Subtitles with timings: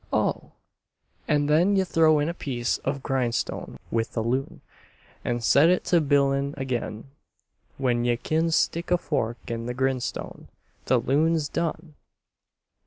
[0.11, 0.53] "Oh!"
[1.27, 4.61] "An' then ye throw in a piece of grin'stone with the loon,
[5.23, 7.11] and set it to bilin' again.
[7.77, 10.47] When ye kin stick a fork in the grin'stone,
[10.87, 11.93] the loon's done!"